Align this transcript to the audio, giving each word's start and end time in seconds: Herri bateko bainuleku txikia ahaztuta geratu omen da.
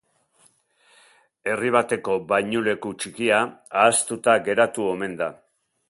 Herri 1.51 1.69
bateko 1.75 2.17
bainuleku 2.31 2.95
txikia 3.05 3.43
ahaztuta 3.83 4.37
geratu 4.49 4.93
omen 4.95 5.17
da. 5.23 5.31